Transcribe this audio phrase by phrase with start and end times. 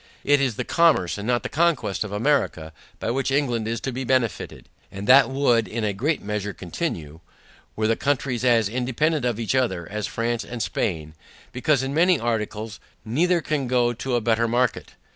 [0.23, 3.91] It is the commerce and not the conquest of America, by which England is to
[3.91, 7.19] be benefited, and that would in a great measure continue,
[7.75, 11.13] were the countries as independant of each other as France and Spain;
[11.51, 14.95] because in many articles, neither can go to a better market.